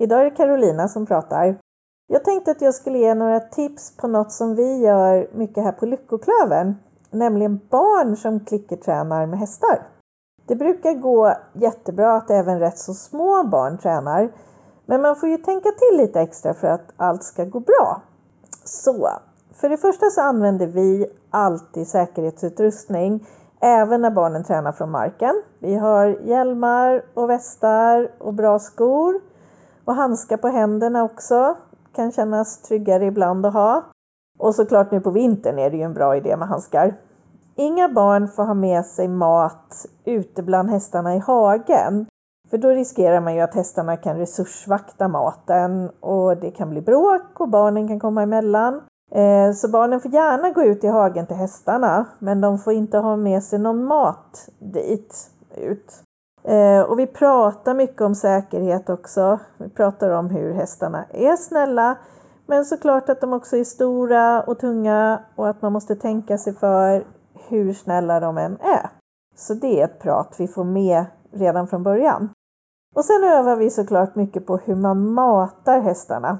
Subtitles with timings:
[0.00, 1.58] Idag är det Carolina som pratar.
[2.06, 5.72] Jag tänkte att jag skulle ge några tips på något som vi gör mycket här
[5.72, 6.74] på Lyckoklövern,
[7.10, 9.86] nämligen barn som klickertränar med hästar.
[10.46, 14.32] Det brukar gå jättebra att även rätt så små barn tränar,
[14.86, 18.02] men man får ju tänka till lite extra för att allt ska gå bra.
[18.64, 19.08] Så,
[19.54, 23.26] för det första så använder vi alltid säkerhetsutrustning
[23.60, 25.42] även när barnen tränar från marken.
[25.58, 29.20] Vi har hjälmar och västar och bra skor
[29.88, 31.56] och handskar på händerna också.
[31.92, 33.84] Kan kännas tryggare ibland att ha.
[34.38, 36.94] Och såklart nu på vintern är det ju en bra idé med handskar.
[37.56, 42.06] Inga barn får ha med sig mat ute bland hästarna i hagen.
[42.50, 47.40] För då riskerar man ju att hästarna kan resursvakta maten och det kan bli bråk
[47.40, 48.80] och barnen kan komma emellan.
[49.12, 52.98] Eh, så barnen får gärna gå ut i hagen till hästarna men de får inte
[52.98, 56.02] ha med sig någon mat dit ut.
[56.48, 59.38] Eh, och vi pratar mycket om säkerhet också.
[59.56, 61.98] Vi pratar om hur hästarna är snälla
[62.46, 66.54] men såklart att de också är stora och tunga och att man måste tänka sig
[66.54, 67.04] för
[67.48, 68.90] hur snälla de än är.
[69.36, 72.30] Så det är ett prat vi får med redan från början.
[72.94, 76.38] Och sen övar vi såklart mycket på hur man matar hästarna.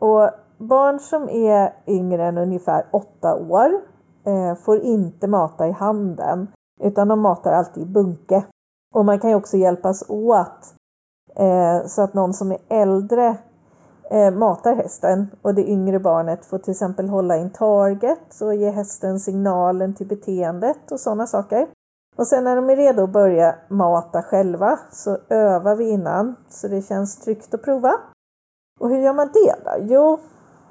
[0.00, 3.80] Och barn som är yngre än ungefär åtta år
[4.24, 6.48] eh, får inte mata i handen
[6.80, 8.44] utan de matar alltid i bunke.
[8.92, 10.74] Och man kan ju också hjälpas åt
[11.36, 13.36] eh, så att någon som är äldre
[14.10, 18.70] eh, matar hästen och det yngre barnet får till exempel hålla in target och ge
[18.70, 21.66] hästen signalen till beteendet och sådana saker.
[22.16, 26.68] Och sen när de är redo att börja mata själva så övar vi innan så
[26.68, 27.94] det känns tryggt att prova.
[28.80, 29.70] Och hur gör man det då?
[29.80, 30.18] Jo,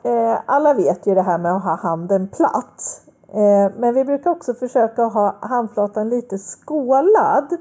[0.03, 3.01] eh, alla vet ju det här med att ha handen platt.
[3.33, 7.57] Eh, men vi brukar också försöka ha handflatan lite skålad.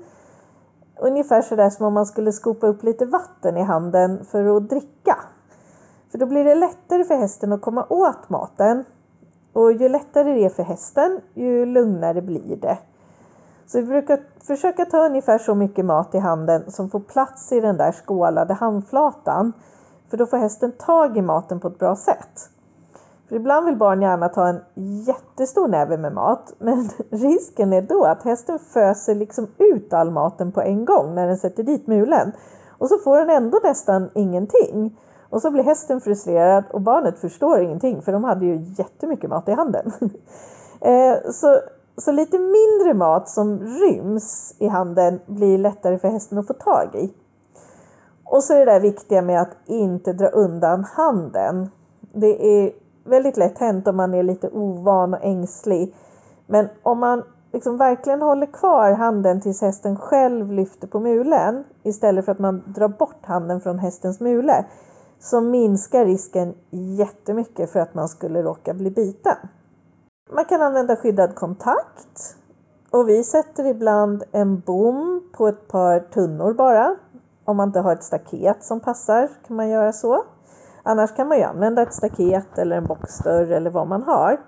[1.02, 5.16] Ungefär sådär som om man skulle skopa upp lite vatten i handen för att dricka.
[6.10, 8.84] För då blir det lättare för hästen att komma åt maten.
[9.52, 12.78] Och ju lättare det är för hästen, ju lugnare blir det.
[13.66, 17.60] Så vi brukar försöka ta ungefär så mycket mat i handen som får plats i
[17.60, 19.52] den där skålade handflatan.
[20.10, 22.50] För då får hästen tag i maten på ett bra sätt.
[23.30, 24.60] För ibland vill barn gärna ta en
[25.06, 30.52] jättestor näve med mat, men risken är då att hästen föser liksom ut all maten
[30.52, 32.32] på en gång när den sätter dit mulen.
[32.78, 34.98] Och så får den ändå nästan ingenting.
[35.28, 39.48] Och så blir hästen frustrerad och barnet förstår ingenting för de hade ju jättemycket mat
[39.48, 39.92] i handen.
[40.82, 41.60] Eh, så,
[41.96, 46.94] så lite mindre mat som ryms i handen blir lättare för hästen att få tag
[46.94, 47.14] i.
[48.24, 51.70] Och så är det där viktiga med att inte dra undan handen.
[52.12, 52.72] Det är
[53.04, 55.94] väldigt lätt hänt om man är lite ovan och ängslig.
[56.46, 57.22] Men om man
[57.52, 62.62] liksom verkligen håller kvar handen tills hästen själv lyfter på mulen istället för att man
[62.66, 64.64] drar bort handen från hästens mule
[65.18, 69.36] så minskar risken jättemycket för att man skulle råka bli biten.
[70.32, 72.36] Man kan använda skyddad kontakt
[72.90, 76.96] och vi sätter ibland en bom på ett par tunnor bara.
[77.44, 80.24] Om man inte har ett staket som passar kan man göra så.
[80.82, 84.40] Annars kan man ju använda ett staket eller en boxdörr eller vad man har.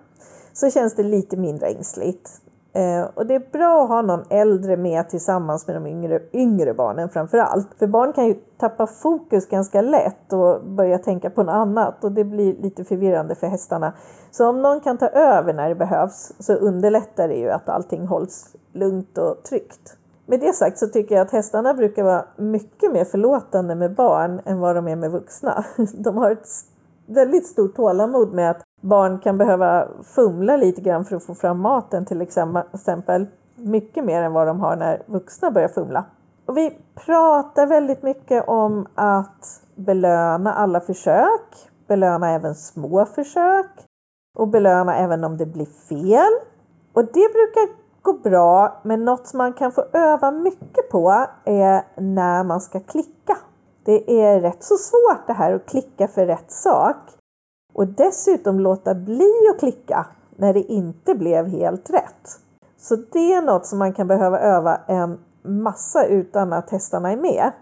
[0.53, 2.31] Så känns det lite mindre ängsligt.
[2.75, 6.75] Eh, och det är bra att ha någon äldre med tillsammans med de yngre, yngre
[6.75, 7.69] barnen framför allt.
[7.79, 12.13] För barn kan ju tappa fokus ganska lätt och börja tänka på något annat och
[12.13, 13.93] det blir lite förvirrande för hästarna.
[14.31, 18.07] Så om någon kan ta över när det behövs så underlättar det ju att allting
[18.07, 19.97] hålls lugnt och tryggt.
[20.27, 24.41] Med det sagt så tycker jag att hästarna brukar vara mycket mer förlåtande med barn
[24.45, 25.65] än vad de är med vuxna.
[25.95, 26.49] De har ett
[27.07, 31.61] väldigt stort tålamod med att barn kan behöva fumla lite grann för att få fram
[31.61, 33.27] maten till exempel.
[33.57, 36.05] Mycket mer än vad de har när vuxna börjar fumla.
[36.47, 43.87] Och vi pratar väldigt mycket om att belöna alla försök, belöna även små försök
[44.39, 46.33] och belöna även om det blir fel.
[46.93, 52.01] Och det brukar går bra, men något som man kan få öva mycket på är
[52.01, 53.39] när man ska klicka.
[53.85, 56.97] Det är rätt så svårt det här att klicka för rätt sak
[57.75, 60.07] och dessutom låta bli att klicka
[60.37, 62.39] när det inte blev helt rätt.
[62.79, 67.17] Så det är något som man kan behöva öva en massa utan att hästarna är
[67.17, 67.53] med.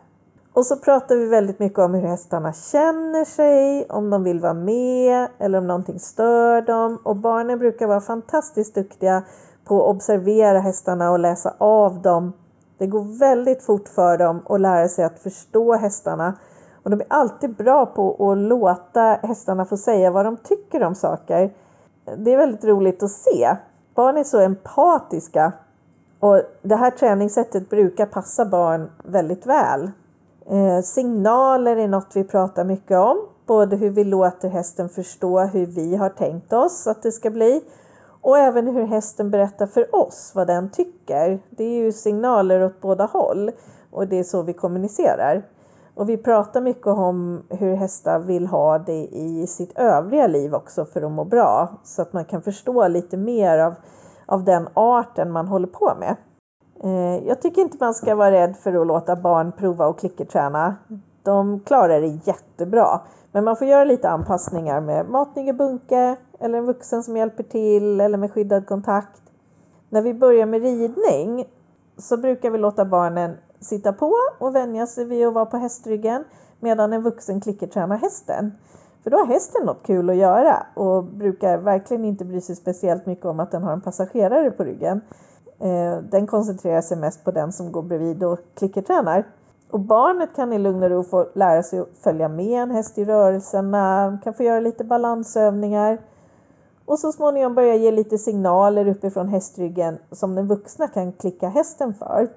[0.53, 4.55] Och så pratar vi väldigt mycket om hur hästarna känner sig, om de vill vara
[4.55, 6.99] med eller om någonting stör dem.
[7.05, 9.23] Och barnen brukar vara fantastiskt duktiga
[9.71, 12.33] på att observera hästarna och läsa av dem.
[12.79, 16.35] Det går väldigt fort för dem att lära sig att förstå hästarna
[16.83, 20.95] och de är alltid bra på att låta hästarna få säga vad de tycker om
[20.95, 21.55] saker.
[22.17, 23.57] Det är väldigt roligt att se.
[23.95, 25.53] Barn är så empatiska
[26.21, 29.91] och det här träningssättet brukar passa barn väldigt väl.
[30.47, 33.19] Eh, signaler är något vi pratar mycket om.
[33.47, 37.63] Både hur vi låter hästen förstå hur vi har tänkt oss att det ska bli
[38.21, 41.41] och även hur hästen berättar för oss vad den tycker.
[41.51, 43.51] Det är ju signaler åt båda håll
[43.91, 45.43] och det är så vi kommunicerar.
[45.95, 50.85] Och vi pratar mycket om hur hästar vill ha det i sitt övriga liv också
[50.85, 51.69] för att må bra.
[51.85, 53.75] Så att man kan förstå lite mer av,
[54.27, 56.17] av den arten man håller på med.
[56.85, 60.77] Eh, jag tycker inte man ska vara rädd för att låta barn prova och klickerträna.
[61.23, 63.01] De klarar det jättebra.
[63.33, 67.43] Men man får göra lite anpassningar med matning i bunke eller en vuxen som hjälper
[67.43, 69.23] till eller med skyddad kontakt.
[69.89, 71.45] När vi börjar med ridning
[71.99, 76.25] så brukar vi låta barnen sitta på och vänja sig vid att vara på hästryggen
[76.61, 78.53] medan en vuxen klickertränar hästen.
[79.03, 83.07] För då har hästen något kul att göra och brukar verkligen inte bry sig speciellt
[83.07, 85.01] mycket om att den har en passagerare på ryggen.
[85.59, 89.25] Eh, den koncentrerar sig mest på den som går bredvid och klickertränar.
[89.71, 92.99] Och barnet kan i lugn och ro få lära sig att följa med en häst
[92.99, 95.99] i rörelserna, kan få göra lite balansövningar
[96.91, 101.95] och så småningom börja ge lite signaler uppifrån hästryggen som den vuxna kan klicka hästen
[101.95, 102.29] för.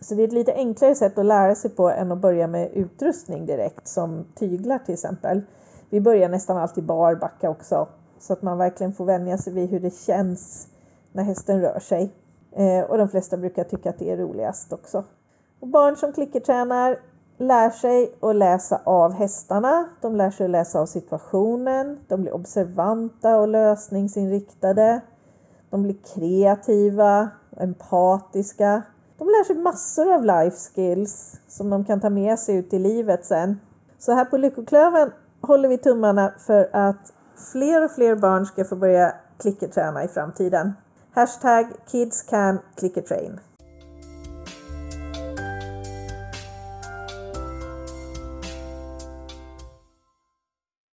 [0.00, 2.70] Så det är ett lite enklare sätt att lära sig på än att börja med
[2.72, 5.42] utrustning direkt som tyglar till exempel.
[5.90, 7.88] Vi börjar nästan alltid barbacka också
[8.18, 10.68] så att man verkligen får vänja sig vid hur det känns
[11.12, 12.10] när hästen rör sig.
[12.52, 15.04] Eh, och de flesta brukar tycka att det är roligast också.
[15.60, 16.98] Och barn som klickertränar
[17.38, 19.88] lär sig att läsa av hästarna.
[20.00, 21.98] De lär sig att läsa av situationen.
[22.08, 25.00] De blir observanta och lösningsinriktade.
[25.70, 28.82] De blir kreativa, empatiska.
[29.18, 32.78] De lär sig massor av life skills som de kan ta med sig ut i
[32.78, 33.60] livet sen.
[33.98, 35.10] Så här på Lyckoklöven
[35.40, 37.12] håller vi tummarna för att
[37.52, 40.72] fler och fler barn ska få börja klickerträna i framtiden.
[41.14, 43.02] Hashtag Kids Can Clicker